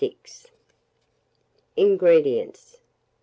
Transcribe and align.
INGREDIENTS. 1.75 2.79